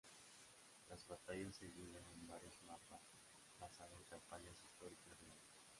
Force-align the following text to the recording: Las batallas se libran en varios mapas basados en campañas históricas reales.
Las 0.89 1.05
batallas 1.07 1.53
se 1.57 1.67
libran 1.67 2.01
en 2.15 2.27
varios 2.27 2.59
mapas 2.63 3.03
basados 3.59 3.99
en 3.99 4.07
campañas 4.17 4.55
históricas 4.65 5.13
reales. 5.21 5.61